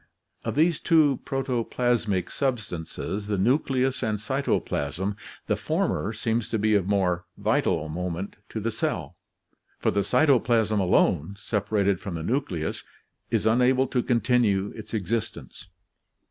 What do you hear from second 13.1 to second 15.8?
is unable to continue its existence.